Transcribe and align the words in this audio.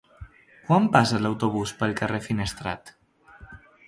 Quan 0.69 0.85
passa 0.95 1.19
l'autobús 1.25 1.73
pel 1.81 1.93
carrer 1.99 2.21
Finestrat? 2.29 2.91